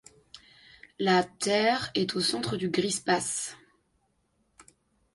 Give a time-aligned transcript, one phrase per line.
[0.97, 3.55] La Tærre est au centre du Grispace.